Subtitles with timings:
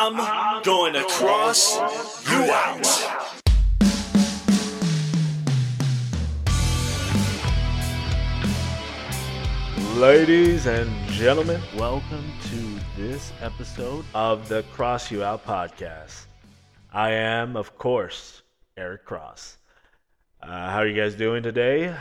[0.00, 1.76] I'm going to cross
[2.30, 2.86] you out.
[9.96, 16.26] Ladies and gentlemen, welcome to this episode of the Cross You Out podcast.
[16.92, 18.42] I am, of course,
[18.76, 19.56] Eric Cross.
[20.40, 21.92] Uh, how are you guys doing today?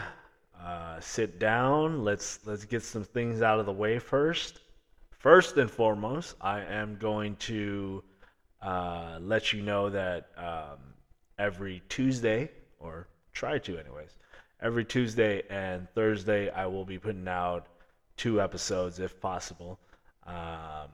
[0.63, 2.03] Uh, sit down.
[2.03, 4.59] Let's let's get some things out of the way first.
[5.27, 8.01] First and foremost, I am going to
[8.61, 10.79] uh, let you know that um,
[11.37, 12.49] every Tuesday,
[12.79, 14.15] or try to, anyways,
[14.61, 17.67] every Tuesday and Thursday, I will be putting out
[18.15, 19.77] two episodes if possible.
[20.25, 20.87] Um,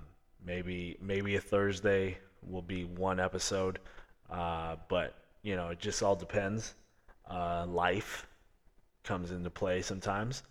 [0.43, 3.77] maybe maybe a Thursday will be one episode,
[4.31, 5.13] uh, but
[5.43, 6.73] you know it just all depends.
[7.29, 8.25] Uh, life
[9.03, 10.41] comes into play sometimes,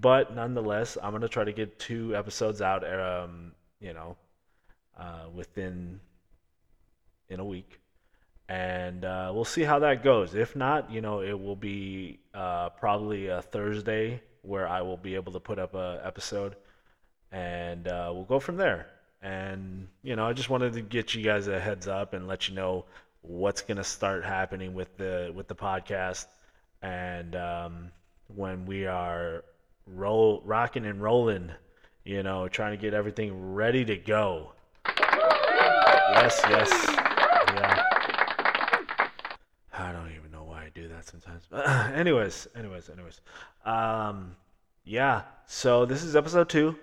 [0.00, 2.84] but nonetheless, I'm gonna try to get two episodes out.
[2.84, 4.16] Um, you know,
[4.98, 6.00] uh, within
[7.28, 7.80] in a week.
[8.48, 10.34] And uh, we'll see how that goes.
[10.34, 15.14] If not, you know, it will be uh, probably a Thursday where I will be
[15.14, 16.56] able to put up a episode,
[17.30, 18.88] and uh, we'll go from there.
[19.22, 22.48] And you know, I just wanted to get you guys a heads up and let
[22.48, 22.84] you know
[23.22, 26.26] what's gonna start happening with the with the podcast,
[26.82, 27.92] and um,
[28.34, 29.44] when we are
[29.86, 31.50] roll rocking and rolling,
[32.04, 34.52] you know, trying to get everything ready to go.
[34.86, 37.82] Yes, yes, yeah.
[39.72, 41.44] I don't even know why I do that sometimes.
[41.50, 43.20] But anyways, anyways, anyways.
[43.64, 44.36] Um,
[44.84, 45.22] yeah.
[45.46, 46.76] So this is episode two,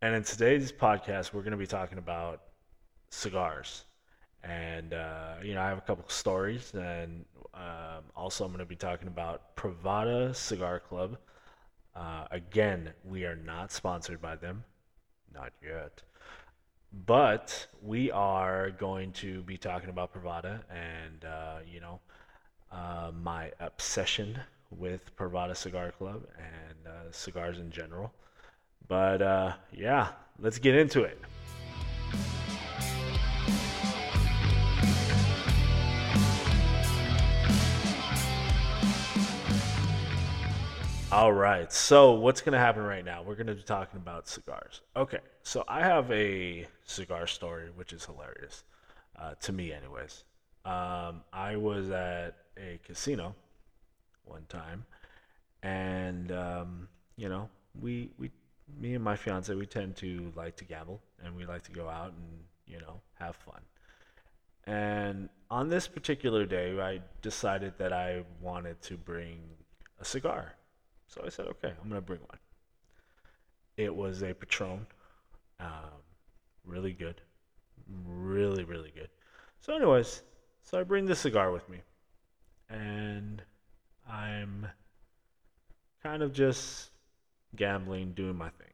[0.00, 2.42] and in today's podcast, we're going to be talking about
[3.10, 3.84] cigars,
[4.42, 7.24] and uh, you know, I have a couple stories, and
[7.54, 11.16] um, also I'm going to be talking about Privada Cigar Club.
[11.94, 14.64] Uh, again, we are not sponsored by them,
[15.34, 16.02] not yet
[17.06, 22.00] but we are going to be talking about Privada and uh, you know
[22.70, 24.38] uh, my obsession
[24.70, 28.12] with Privada Cigar Club and uh, cigars in general.
[28.88, 31.18] But uh, yeah, let's get into it.
[41.12, 41.70] All right.
[41.70, 43.22] So, what's going to happen right now?
[43.22, 44.80] We're going to be talking about cigars.
[44.96, 45.18] Okay.
[45.42, 48.64] So, I have a cigar story, which is hilarious
[49.20, 50.24] uh, to me, anyways.
[50.64, 53.34] Um, I was at a casino
[54.24, 54.86] one time,
[55.62, 58.30] and um, you know, we we
[58.80, 61.90] me and my fiance we tend to like to gamble, and we like to go
[61.90, 63.60] out and you know have fun.
[64.64, 69.40] And on this particular day, I decided that I wanted to bring
[70.00, 70.54] a cigar.
[71.12, 72.38] So I said, okay, I'm gonna bring one.
[73.76, 74.86] It was a Patron,
[75.60, 76.00] um,
[76.64, 77.20] really good,
[78.06, 79.10] really really good.
[79.60, 80.22] So, anyways,
[80.62, 81.82] so I bring the cigar with me,
[82.70, 83.42] and
[84.10, 84.66] I'm
[86.02, 86.92] kind of just
[87.56, 88.72] gambling, doing my thing.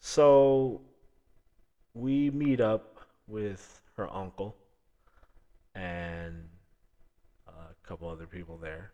[0.00, 0.82] So
[1.94, 4.54] we meet up with her uncle
[5.74, 6.46] and
[7.48, 8.92] a couple other people there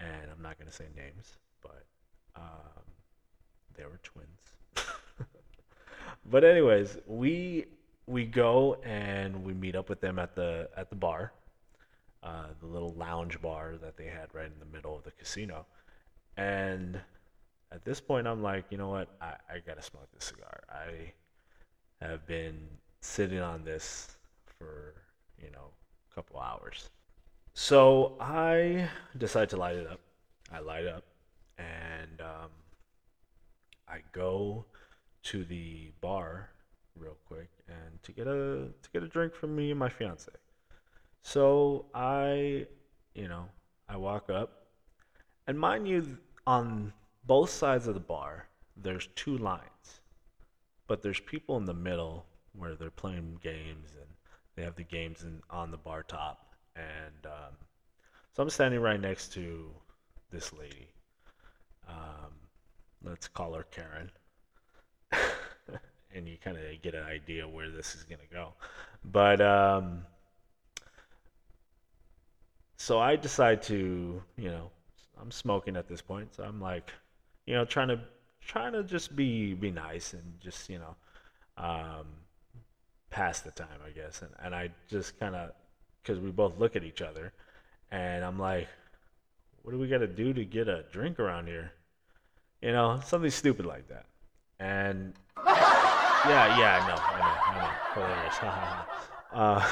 [0.00, 1.84] and I'm not going to say names, but
[2.36, 2.82] um,
[3.76, 4.40] they were twins.
[6.30, 7.66] but anyways, we
[8.06, 11.32] we go and we meet up with them at the at the bar,
[12.22, 15.66] uh, the little lounge bar that they had right in the middle of the casino,
[16.36, 17.00] and
[17.72, 20.60] at this point, I'm like, you know what, I, I gotta smoke this cigar.
[20.68, 21.12] I
[22.04, 22.58] have been
[23.00, 24.16] sitting on this
[24.58, 24.94] for
[25.42, 25.70] you know
[26.10, 26.90] a couple hours.
[27.62, 28.88] So I
[29.18, 30.00] decide to light it up.
[30.50, 31.04] I light up
[31.58, 32.48] and um,
[33.86, 34.64] I go
[35.24, 36.48] to the bar
[36.96, 40.32] real quick and to get a to get a drink from me and my fiance.
[41.22, 42.66] So I,
[43.14, 43.44] you know,
[43.90, 44.68] I walk up,
[45.46, 46.16] and mind you,
[46.46, 46.94] on
[47.26, 50.00] both sides of the bar, there's two lines,
[50.86, 54.08] but there's people in the middle where they're playing games and
[54.56, 57.54] they have the games in, on the bar top and um,
[58.32, 59.70] so I'm standing right next to
[60.30, 60.88] this lady.
[61.88, 62.32] Um,
[63.04, 64.10] let's call her Karen,
[66.14, 68.52] and you kind of get an idea where this is gonna go.
[69.04, 70.04] But um,
[72.76, 74.70] so I decide to, you know,
[75.20, 76.90] I'm smoking at this point, so I'm like,
[77.46, 78.00] you know, trying to
[78.40, 80.96] trying to just be be nice and just you know
[81.58, 82.06] um,
[83.10, 84.22] pass the time, I guess.
[84.22, 85.50] And and I just kind of
[86.02, 87.32] because we both look at each other,
[87.90, 88.68] and I'm like,
[89.62, 91.72] what do we got to do to get a drink around here?
[92.62, 94.06] You know, something stupid like that.
[94.58, 95.14] And
[96.26, 98.02] Yeah, yeah, I know, I know, I know.
[98.02, 98.36] Hilarious.
[99.32, 99.64] Uh,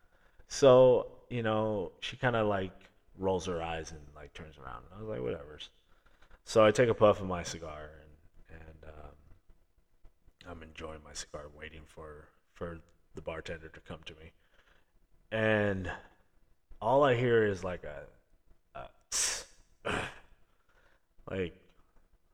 [0.48, 2.72] so you know, she kind of like
[3.18, 4.84] rolls her eyes and like turns around.
[4.96, 5.58] I was like, whatever.
[6.44, 11.42] So I take a puff of my cigar and and um, I'm enjoying my cigar,
[11.54, 12.80] waiting for for
[13.14, 14.32] the bartender to come to me,
[15.32, 15.90] and
[16.80, 19.90] all I hear is like a, a
[21.30, 21.56] like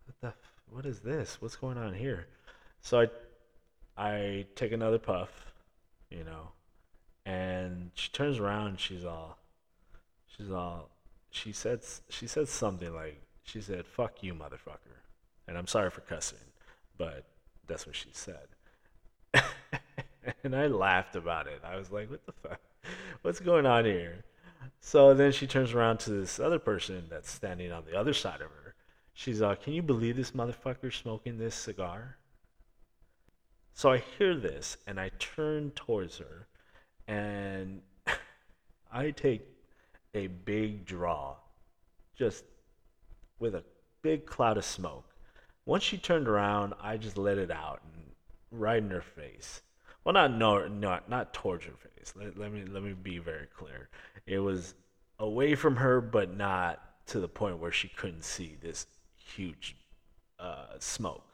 [0.04, 0.34] what the
[0.70, 1.40] what is this?
[1.40, 2.26] What's going on here?
[2.82, 3.08] So I
[3.96, 5.30] I take another puff,
[6.10, 6.50] you know,
[7.24, 8.80] and she turns around.
[8.80, 9.38] She's all
[10.26, 10.90] she's all
[11.30, 14.98] she said she said something like she said "fuck you, motherfucker,"
[15.46, 16.38] and I'm sorry for cussing,
[16.96, 17.24] but
[17.68, 18.48] that's what she said.
[20.42, 21.60] and I laughed about it.
[21.64, 22.60] I was like, "What the fuck?
[23.22, 24.24] What's going on here?"
[24.80, 28.40] So then she turns around to this other person that's standing on the other side
[28.40, 28.74] of her.
[29.12, 32.18] She's like, "Can you believe this motherfucker smoking this cigar?"
[33.72, 36.48] So I hear this and I turn towards her
[37.06, 37.80] and
[38.92, 39.42] I take
[40.14, 41.36] a big draw
[42.16, 42.44] just
[43.38, 43.62] with a
[44.02, 45.14] big cloud of smoke.
[45.64, 48.10] Once she turned around, I just let it out and
[48.50, 49.62] right in her face.
[50.08, 52.14] Well, not no, not not towards her face.
[52.16, 53.90] Let, let me let me be very clear.
[54.26, 54.74] It was
[55.18, 58.86] away from her, but not to the point where she couldn't see this
[59.18, 59.76] huge
[60.40, 61.26] uh, smoke.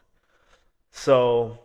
[0.90, 1.60] So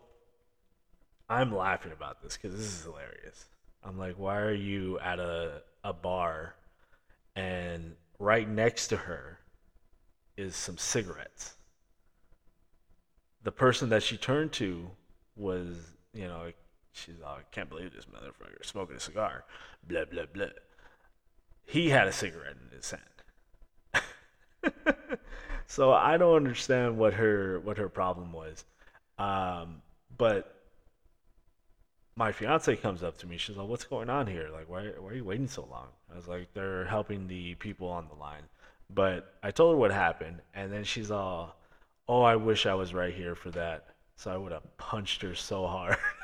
[1.28, 3.46] I'm laughing about this because this is hilarious.
[3.84, 6.54] I'm like, why are you at a a bar,
[7.36, 9.40] and right next to her
[10.38, 11.56] is some cigarettes.
[13.42, 14.92] The person that she turned to
[15.36, 15.76] was,
[16.14, 16.52] you know,
[16.92, 19.46] she's like, I can't believe this motherfucker smoking a cigar.
[19.88, 20.48] Blah blah blah.
[21.66, 24.04] He had a cigarette in his hand.
[25.68, 28.66] so I don't understand what her what her problem was.
[29.18, 29.82] Um,
[30.18, 30.56] but
[32.16, 33.38] my fiance comes up to me.
[33.38, 34.50] She's like, "What's going on here?
[34.52, 37.88] Like, why why are you waiting so long?" I was like, "They're helping the people
[37.88, 38.44] on the line."
[38.90, 41.56] But I told her what happened, and then she's all,
[42.08, 43.88] "Oh, I wish I was right here for that."
[44.18, 45.98] So I would have punched her so hard.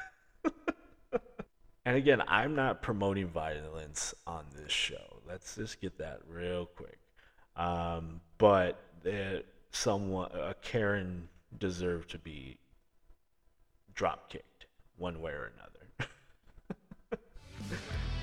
[1.86, 5.22] and again, I'm not promoting violence on this show.
[5.28, 6.98] Let's just get that real quick.
[7.56, 8.82] Um, but
[9.72, 12.58] someone, a Karen, deserved to be
[13.94, 14.66] drop kicked
[14.98, 16.10] one way or another.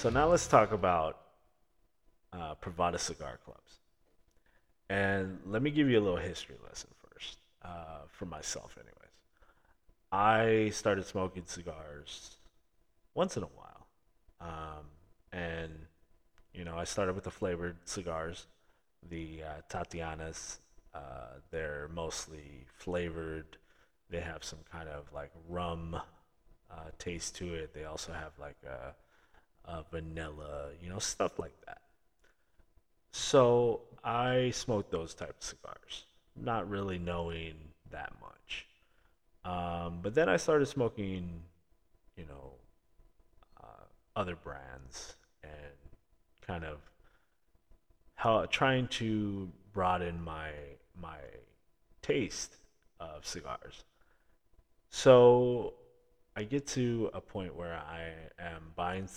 [0.00, 1.18] So now let's talk about
[2.32, 3.80] uh, Privada cigar clubs.
[4.88, 6.88] And let me give you a little history lesson
[7.64, 8.96] uh, for myself, anyways.
[10.12, 12.36] I started smoking cigars
[13.14, 13.86] once in a while.
[14.40, 14.86] Um,
[15.32, 15.72] and,
[16.52, 18.46] you know, I started with the flavored cigars,
[19.08, 20.58] the uh, Tatianas.
[20.94, 23.56] Uh, they're mostly flavored,
[24.08, 25.96] they have some kind of like rum
[26.70, 27.72] uh, taste to it.
[27.72, 28.94] They also have like a
[29.70, 31.82] uh, vanilla, you know, stuff like that.
[33.12, 37.54] So I smoked those type of cigars, not really knowing
[37.90, 38.66] that much.
[39.44, 41.42] Um, but then I started smoking,
[42.16, 42.52] you know,
[43.60, 43.84] uh,
[44.16, 45.52] other brands and
[46.40, 46.78] kind of
[48.14, 50.50] how trying to broaden my
[51.00, 51.18] my
[52.02, 52.56] taste
[52.98, 53.84] of cigars.
[54.90, 55.74] So
[56.36, 59.08] I get to a point where I am buying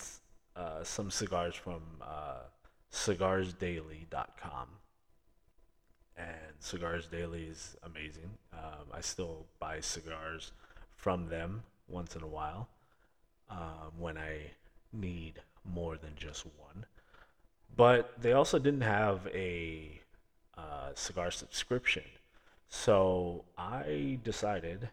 [0.56, 2.44] uh, some cigars from uh,
[2.92, 4.68] cigarsdaily.com.
[6.16, 8.30] And Cigars Daily is amazing.
[8.52, 10.52] Um, I still buy cigars
[10.96, 12.68] from them once in a while
[13.50, 14.50] um, when I
[14.92, 16.86] need more than just one.
[17.76, 20.00] But they also didn't have a
[20.56, 22.04] uh, cigar subscription.
[22.68, 24.88] So I decided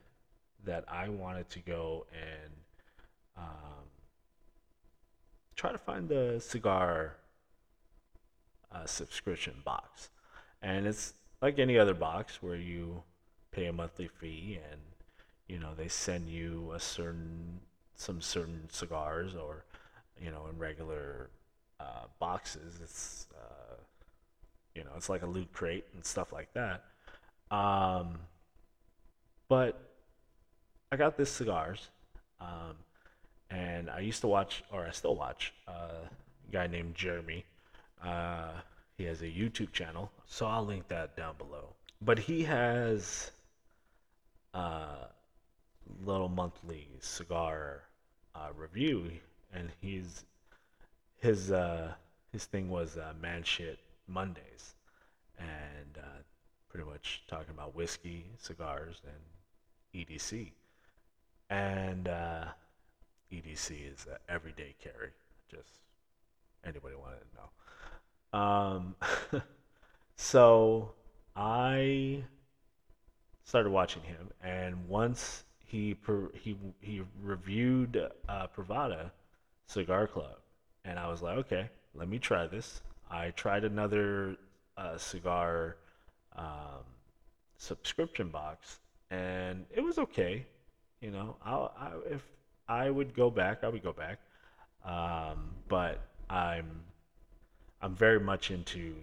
[0.65, 2.51] that I wanted to go and
[3.37, 3.85] um,
[5.55, 7.17] try to find the cigar
[8.71, 10.09] uh, subscription box.
[10.61, 13.03] And it's like any other box where you
[13.51, 14.79] pay a monthly fee and
[15.47, 17.59] you know they send you a certain
[17.95, 19.65] some certain cigars or
[20.21, 21.29] you know in regular
[21.79, 23.75] uh, boxes it's uh,
[24.73, 26.85] you know it's like a loot crate and stuff like that
[27.51, 28.17] um,
[29.49, 29.91] but
[30.93, 31.89] i got this cigars
[32.39, 32.75] um,
[33.49, 37.45] and I used to watch, or I still watch, uh, a guy named Jeremy.
[39.01, 41.73] He has a YouTube channel, so I'll link that down below.
[42.03, 43.31] But he has
[44.53, 45.07] a uh,
[46.05, 47.81] little monthly cigar
[48.35, 49.09] uh, review,
[49.51, 50.23] and he's
[51.17, 51.93] his uh,
[52.31, 54.75] his thing was uh, man shit Mondays,
[55.39, 56.21] and uh,
[56.69, 60.51] pretty much talking about whiskey, cigars, and EDC.
[61.49, 62.45] And uh,
[63.33, 65.09] EDC is everyday carry.
[65.49, 65.81] Just
[66.63, 67.49] anybody wanted to know.
[68.33, 68.95] Um,
[70.15, 70.93] so
[71.35, 72.23] I
[73.43, 75.95] started watching him, and once he
[76.33, 79.11] he he reviewed uh, Privada
[79.67, 80.37] Cigar Club,
[80.85, 82.81] and I was like, okay, let me try this.
[83.09, 84.37] I tried another
[84.77, 85.77] uh, cigar
[86.35, 86.85] um,
[87.57, 90.45] subscription box, and it was okay.
[91.01, 92.21] You know, I, I if
[92.67, 94.19] I would go back, I would go back.
[94.85, 96.81] Um, but I'm
[97.81, 98.95] I'm very much into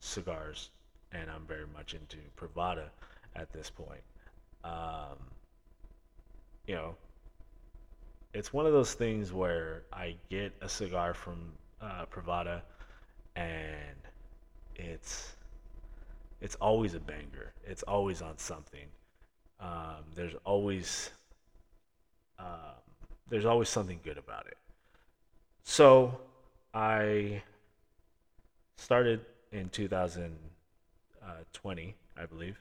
[0.00, 0.70] cigars,
[1.12, 2.88] and I'm very much into Privada
[3.34, 4.02] at this point.
[4.64, 5.16] Um,
[6.66, 6.96] you know,
[8.34, 12.62] it's one of those things where I get a cigar from uh, Privada,
[13.36, 13.96] and
[14.74, 15.36] it's
[16.40, 17.52] it's always a banger.
[17.64, 18.86] It's always on something.
[19.58, 21.10] Um, there's always
[22.38, 22.76] um,
[23.28, 24.58] there's always something good about it.
[25.62, 26.20] So
[26.74, 27.42] I
[28.76, 32.60] started in 2020, I believe,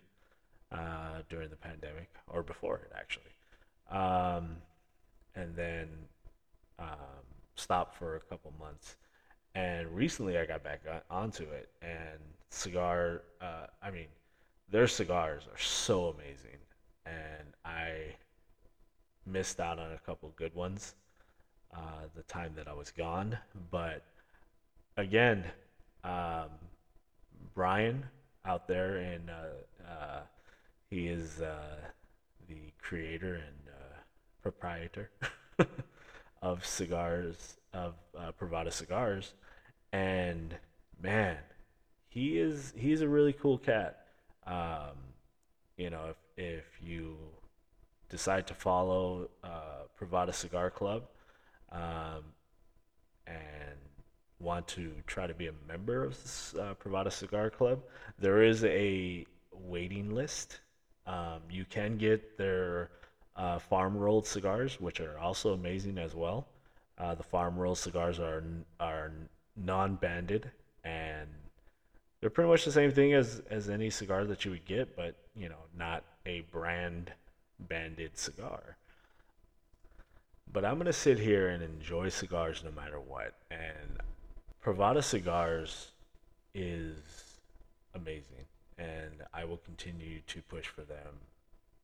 [0.72, 3.32] uh, during the pandemic or before it actually,
[3.92, 4.58] um,
[5.36, 5.90] and then
[6.80, 8.96] um, stopped for a couple months.
[9.54, 12.20] And recently, I got back onto it, and
[12.50, 13.22] cigar.
[13.40, 14.08] Uh, I mean,
[14.70, 16.60] their cigars are so amazing,
[17.06, 18.16] and I
[19.26, 20.96] missed out on a couple good ones
[21.74, 23.38] uh, the time that I was gone.
[23.72, 24.04] But
[24.98, 25.46] again,
[26.06, 26.50] um,
[27.54, 28.06] Brian
[28.46, 30.20] out there, and uh, uh,
[30.90, 31.78] he is uh,
[32.48, 33.98] the creator and uh,
[34.42, 35.10] proprietor
[36.42, 39.34] of cigars of uh, Privada cigars,
[39.92, 40.56] and
[41.02, 41.38] man,
[42.08, 44.06] he is he's a really cool cat.
[44.46, 44.96] Um,
[45.78, 47.18] you know, if if you
[48.10, 51.04] decide to follow uh, Privada Cigar Club
[51.72, 52.24] um,
[53.26, 53.75] and
[54.40, 56.14] want to try to be a member of
[56.60, 57.82] uh, Privada Cigar Club,
[58.20, 60.60] there is a waiting list.
[61.08, 62.90] Um, you can get their
[63.36, 66.48] uh, farm rolled cigars, which are also amazing as well.
[66.98, 68.44] Uh, the farm rolled cigars are
[68.80, 69.12] are
[69.58, 70.50] non banded
[70.86, 71.28] and
[72.22, 75.16] they're pretty much the same thing as as any cigar that you would get, but
[75.36, 77.12] you know, not a brand
[77.60, 78.78] banded cigar.
[80.52, 83.34] But I'm to sit here and enjoy cigars no matter what.
[83.52, 84.00] And
[84.66, 85.92] Privada Cigars
[86.56, 86.98] is
[87.94, 88.48] amazing.
[88.80, 91.20] And I will continue to push for them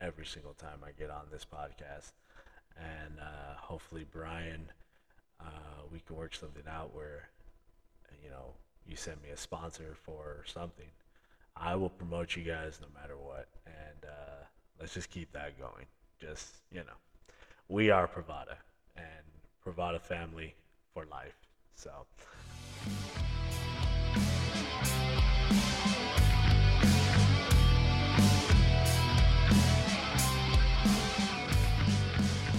[0.02, 2.14] every single time I get on this podcast.
[2.76, 4.66] And uh, hopefully, Brian,
[5.40, 7.30] uh, we can work something out where,
[8.24, 8.56] you know,
[8.88, 10.90] you send me a sponsor for something.
[11.56, 13.48] I will promote you guys no matter what.
[13.68, 14.44] And, uh,
[14.80, 15.86] let's just keep that going.
[16.20, 16.98] Just, you know,
[17.70, 18.58] we are Privada
[18.98, 19.06] and
[19.64, 20.56] Privada family
[20.96, 21.36] for life.
[21.76, 21.92] So.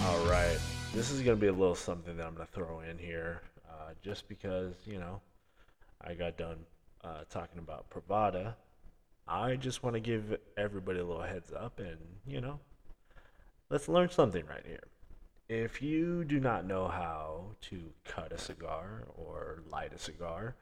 [0.04, 0.58] All right.
[0.94, 3.42] This is going to be a little something that I'm going to throw in here
[3.68, 5.20] uh, just because, you know,
[6.00, 6.58] I got done
[7.04, 8.54] uh, talking about Privada
[9.26, 12.58] I just want to give everybody a little heads up and, you know,
[13.70, 14.82] let's learn something right here.
[15.52, 20.56] If you do not know how to cut a cigar or light a cigar,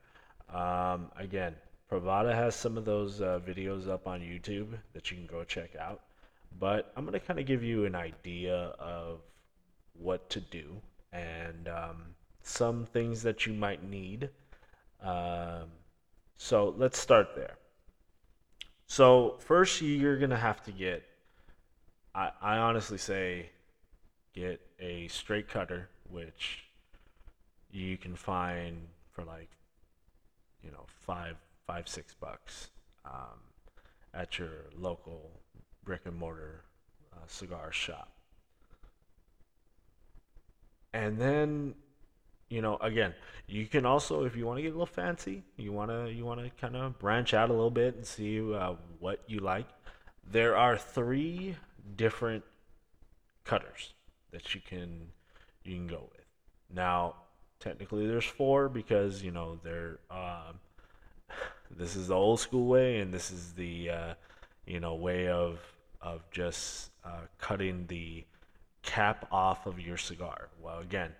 [0.53, 1.55] um, again,
[1.89, 5.77] Privada has some of those uh, videos up on YouTube that you can go check
[5.77, 6.01] out.
[6.59, 9.21] But I'm going to kind of give you an idea of
[9.93, 10.83] what to do
[11.13, 12.03] and um,
[12.43, 14.29] some things that you might need.
[15.01, 15.71] Um,
[16.37, 17.59] so let's start there.
[18.89, 21.05] So first you're gonna have to get
[22.13, 23.51] I, I honestly say
[24.35, 26.65] get a straight cutter, which
[27.71, 29.51] you can find for like
[30.63, 32.71] you know five five six bucks
[33.05, 33.41] um,
[34.15, 35.31] at your local
[35.85, 36.63] brick and mortar
[37.13, 38.13] uh, cigar shop.
[40.93, 41.75] And then
[42.49, 43.15] you know, again,
[43.47, 46.25] you can also, if you want to get a little fancy, you want to you
[46.25, 49.67] want to kind of branch out a little bit and see uh, what you like.
[50.29, 51.57] There are three
[51.97, 52.45] different
[53.45, 53.95] cutters
[54.33, 55.09] that you can
[55.65, 56.27] you can go with.
[56.73, 57.15] Now,
[57.59, 60.61] technically, there's four because you know they're um,
[61.71, 64.15] this is the old school way, and this is the uh,
[64.67, 65.61] you know way of
[66.01, 68.25] of just uh, cutting the
[68.83, 70.49] cap off of your cigar.
[70.63, 71.13] Well, again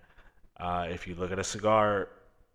[0.61, 2.09] uh, if you look at a cigar,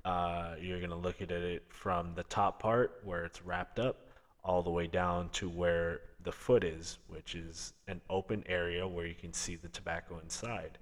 [0.05, 3.97] uh, you're to look at it from the top part where it's wrapped up
[4.45, 9.07] all the way down to where the foot is, which is an open area where
[9.07, 10.77] you can see the tobacco inside.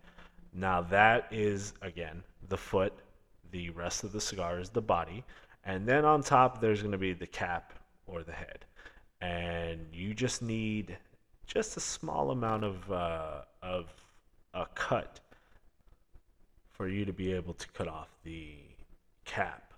[0.53, 2.93] Now, that is, again, the foot.
[3.51, 5.23] The rest of the cigar is the body.
[5.65, 7.73] And then on top, there's going to be the cap
[8.05, 8.65] or the head.
[9.21, 10.97] And you just need
[11.47, 13.89] just a small amount of, uh, of
[14.53, 15.19] a cut
[16.71, 18.55] for you to be able to cut off the
[19.25, 19.73] cap.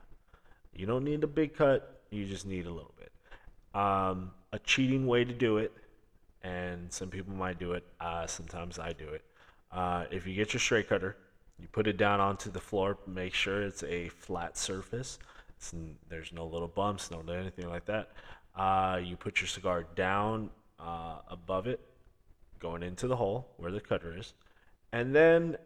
[0.74, 3.12] You don't need a big cut, you just need a little bit.
[3.76, 5.74] Um, a cheating way to do it,
[6.44, 9.22] and some people might do it, uh, sometimes I do it.
[9.72, 11.18] Uh, if you get your straight cutter,
[11.60, 15.20] you put it down onto the floor, make sure it's a flat surface.
[16.10, 18.12] there's no little bumps, no anything like that.
[18.56, 21.82] Uh, you put your cigar down uh, above it,
[22.60, 24.34] going into the hole where the cutter is,
[24.94, 25.58] and then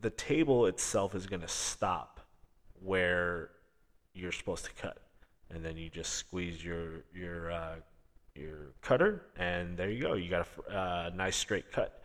[0.00, 2.20] the table itself is going to stop
[2.82, 3.50] where
[4.12, 4.98] you're supposed to cut,
[5.50, 7.76] and then you just squeeze your your uh,
[8.34, 10.14] your cutter, and there you go.
[10.14, 12.02] You got a uh, nice straight cut.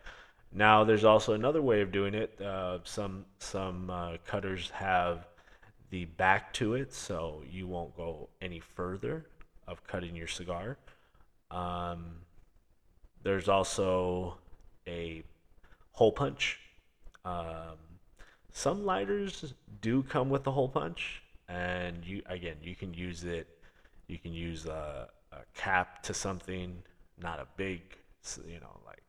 [0.52, 2.40] Now, there's also another way of doing it.
[2.40, 5.26] Uh, some some uh, cutters have
[5.90, 9.26] the back to it, so you won't go any further
[9.66, 10.78] of cutting your cigar.
[11.50, 12.16] Um,
[13.22, 14.38] there's also
[14.86, 15.22] a
[15.92, 16.60] hole punch.
[17.24, 17.78] Um,
[18.52, 23.48] some lighters do come with a hole punch, and you again you can use it.
[24.06, 26.82] You can use a, a cap to something,
[27.20, 27.80] not a big,
[28.46, 29.02] you know, like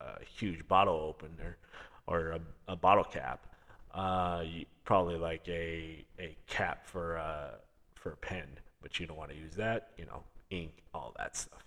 [0.00, 1.58] a huge bottle opener
[2.06, 3.46] or a, a bottle cap.
[3.92, 7.50] Uh, you, probably like a a cap for a uh,
[7.94, 8.46] for a pen,
[8.82, 9.90] but you don't want to use that.
[9.96, 11.64] You know, ink, all that stuff.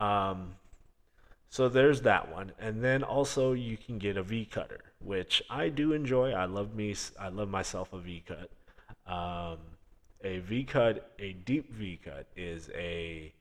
[0.00, 0.54] Um,
[1.48, 5.68] so there's that one, and then also you can get a V cutter, which I
[5.68, 6.32] do enjoy.
[6.32, 6.94] I love me.
[7.18, 8.50] I love myself a V cut.
[9.06, 9.58] Um,
[10.22, 13.32] a V cut, a deep V cut, is a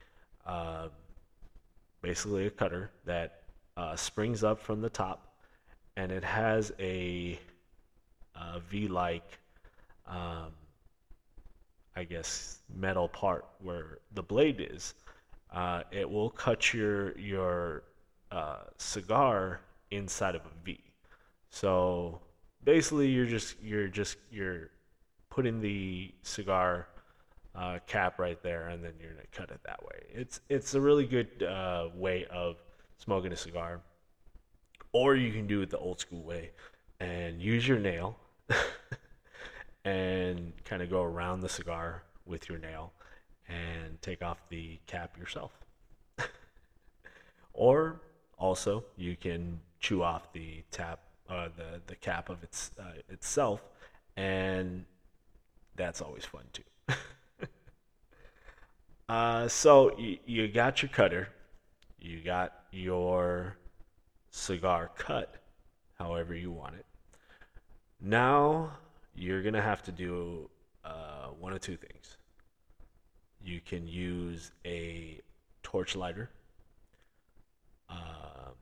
[0.46, 0.90] uh,
[2.02, 3.44] basically a cutter that
[3.78, 5.36] uh, springs up from the top,
[5.96, 7.40] and it has a
[8.36, 9.40] a V-like,
[10.08, 10.52] um,
[11.96, 14.96] I guess, metal part where the blade is.
[15.52, 17.84] Uh, it will cut your your
[18.32, 19.62] uh, cigar
[19.92, 20.80] inside of a V.
[21.50, 22.20] So
[22.64, 24.70] basically, you're just you're just you're
[25.34, 26.88] putting the cigar
[27.56, 30.04] uh, cap right there, and then you're gonna cut it that way.
[30.14, 32.58] It's it's a really good uh, way of
[33.00, 33.82] smoking a cigar,
[34.92, 36.52] or you can do it the old school way
[37.00, 38.16] and use your nail
[39.86, 42.94] and kind of go around the cigar with your nail
[43.50, 45.52] and take off the cap yourself.
[47.54, 48.02] or
[48.38, 53.64] also, you can chew off the tap, uh, the the cap of its uh, itself,
[54.16, 54.86] and
[55.76, 56.64] that's always fun too.
[59.10, 61.30] uh, so you, you got your cutter,
[62.00, 63.58] you got your
[64.32, 65.36] cigar cut,
[65.98, 66.86] however you want it.
[68.02, 68.72] Now
[69.16, 70.50] you're gonna have to do
[70.84, 72.18] uh, one of two things.
[73.42, 75.20] You can use a
[75.64, 76.30] torch lighter
[77.90, 78.54] um,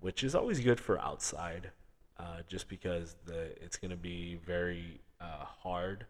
[0.00, 1.70] which is always good for outside,
[2.18, 6.06] uh, just because the it's going to be very uh, hard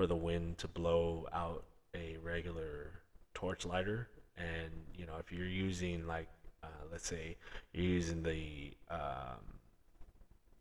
[0.00, 1.62] for the wind to blow out
[1.94, 3.02] a regular
[3.34, 4.08] torch lighter.
[4.38, 6.26] And you know, if you're using like,
[6.62, 7.36] uh, let's say
[7.74, 9.58] you're using the um,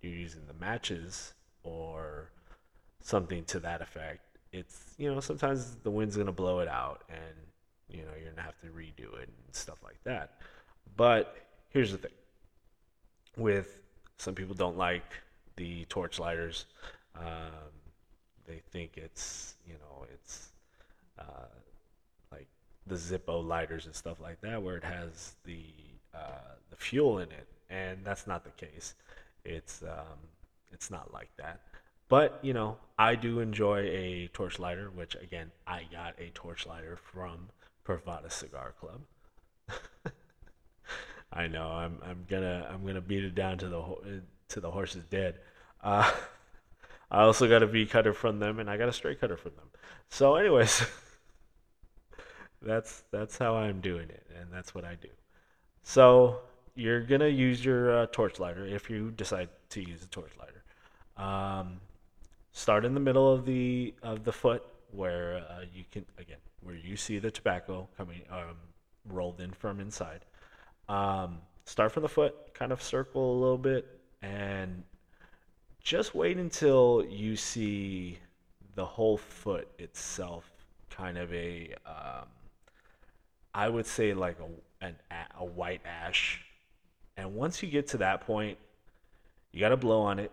[0.02, 2.32] you're using the matches or
[3.02, 4.20] something to that effect,
[4.52, 7.38] it's you know sometimes the wind's gonna blow it out, and
[7.88, 10.42] you know you're gonna have to redo it and stuff like that.
[10.98, 11.38] But
[11.70, 12.12] here's the thing
[13.38, 13.84] with
[14.18, 15.14] some people don't like
[15.56, 16.66] the torch lighters.
[17.16, 17.79] Um,
[18.50, 20.50] they think it's you know it's
[21.20, 21.54] uh,
[22.32, 22.48] like
[22.88, 25.64] the Zippo lighters and stuff like that, where it has the
[26.14, 28.96] uh, the fuel in it, and that's not the case.
[29.46, 30.18] It's um,
[30.72, 31.62] it's not like that.
[32.10, 36.66] But you know, I do enjoy a torch lighter, which again, I got a torch
[36.66, 37.50] lighter from
[37.86, 39.02] Privada Cigar Club.
[41.32, 41.68] I know.
[41.68, 45.36] I'm I'm gonna I'm gonna beat it down to the to the horse's dead.
[45.84, 46.12] Uh,
[47.12, 49.54] I also got a V cutter from them, and I got a straight cutter from
[49.56, 49.68] them.
[50.10, 50.86] So, anyways,
[52.62, 55.10] that's that's how I'm doing it, and that's what I do.
[55.84, 56.42] So
[56.76, 60.64] you're gonna use your uh, torch lighter if you decide to use a torch lighter.
[61.18, 61.82] Um,
[62.52, 66.76] start in the middle of the of the foot where uh, you can again where
[66.76, 68.58] you see the tobacco coming um,
[69.06, 70.26] rolled in from inside.
[70.88, 74.84] Um, start from the foot, kind of circle a little bit, and
[75.90, 78.20] just wait until you see
[78.76, 80.48] the whole foot itself
[80.92, 82.28] kind of a um,
[83.56, 84.96] I would say like a an
[85.40, 86.46] a white ash,
[87.18, 88.60] and once you get to that point,
[89.52, 90.32] you got to blow on it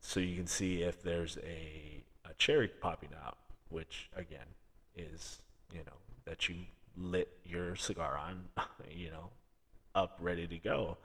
[0.00, 3.38] so you can see if there's a a cherry popping out,
[3.70, 4.46] which again
[4.96, 5.40] is
[5.72, 6.54] you know that you
[6.96, 8.44] lit your cigar on,
[8.94, 9.30] you know,
[9.96, 10.96] up ready to go.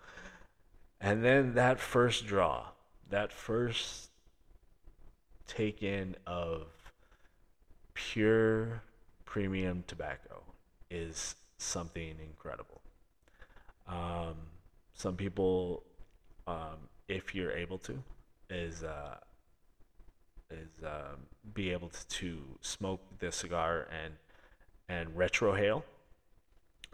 [1.02, 2.68] And then that first draw,
[3.10, 4.10] that first
[5.48, 6.68] take in of
[7.94, 8.84] pure
[9.26, 10.44] premium tobacco
[10.90, 12.82] is something incredible.
[13.88, 14.36] Um,
[14.94, 15.84] some people,
[16.48, 18.04] um, if you're able to,
[18.50, 19.16] is uh,
[20.50, 21.16] is uh,
[21.54, 24.14] be able to, to smoke the cigar and
[24.90, 25.84] and retrohale,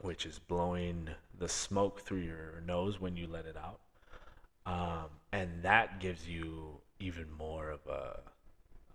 [0.02, 3.80] which is blowing the smoke through your nose when you let it out,
[4.66, 8.20] um, and that gives you even more of a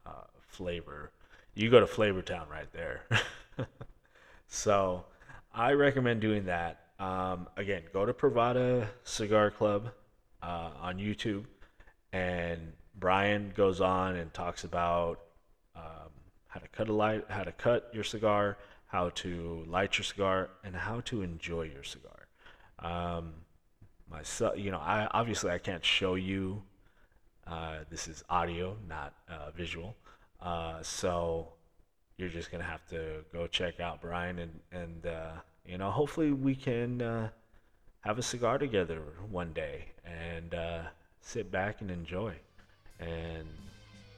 [0.07, 1.12] uh, flavor.
[1.54, 3.02] You go to Flavor Town right there.
[4.48, 5.04] so
[5.52, 6.81] I recommend doing that.
[6.98, 9.90] Um, again, go to Privada Cigar Club
[10.42, 11.44] uh, on YouTube,
[12.12, 15.20] and Brian goes on and talks about
[15.76, 16.11] um,
[16.48, 20.50] how to cut a light, how to cut your cigar, how to light your cigar,
[20.64, 22.26] and how to enjoy your cigar.
[22.78, 23.35] Um,
[24.11, 26.62] myself, you know, I obviously I can't show you.
[27.47, 29.97] Uh, this is audio, not uh, visual.
[30.40, 31.49] Uh, so
[32.18, 35.33] you're just gonna have to go check out Brian and and uh,
[35.64, 37.29] you know hopefully we can uh,
[38.01, 40.83] have a cigar together one day and uh,
[41.21, 42.35] sit back and enjoy
[43.01, 43.49] and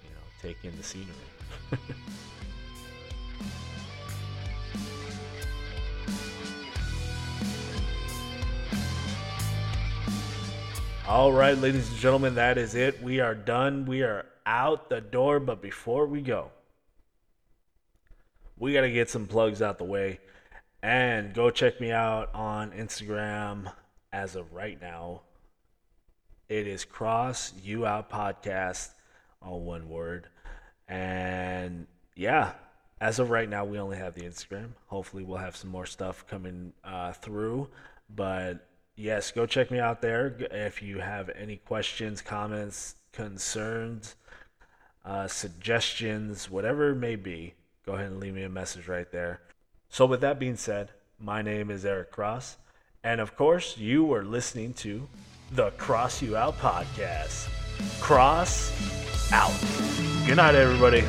[0.03, 1.15] you know take in the scenery.
[11.11, 13.03] All right, ladies and gentlemen, that is it.
[13.03, 13.85] We are done.
[13.85, 15.41] We are out the door.
[15.41, 16.53] But before we go,
[18.57, 20.21] we got to get some plugs out the way.
[20.85, 23.73] And go check me out on Instagram
[24.13, 25.23] as of right now.
[26.49, 28.91] It is Cross You Out Podcast,
[29.43, 30.29] all one word.
[30.87, 32.53] And yeah,
[33.01, 34.75] as of right now, we only have the Instagram.
[34.87, 37.69] Hopefully, we'll have some more stuff coming uh, through.
[38.15, 38.65] But
[39.01, 40.37] yes, go check me out there.
[40.51, 44.15] If you have any questions, comments, concerns,
[45.05, 47.55] uh, suggestions, whatever it may be,
[47.87, 49.41] go ahead and leave me a message right there.
[49.89, 52.59] So, with that being said, my name is Eric Cross.
[53.03, 55.09] And of course, you were listening to
[55.53, 57.49] the Cross You Out podcast.
[58.01, 59.55] Cross out.
[60.27, 61.03] Good night, everybody.